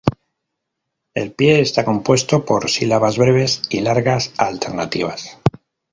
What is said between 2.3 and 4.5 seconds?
por sílabas breves y largas